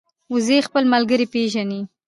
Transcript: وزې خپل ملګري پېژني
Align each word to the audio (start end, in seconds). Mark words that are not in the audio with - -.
وزې 0.33 0.57
خپل 0.67 0.83
ملګري 0.93 1.25
پېژني 1.33 1.81